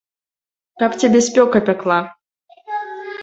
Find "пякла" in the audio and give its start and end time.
1.67-1.99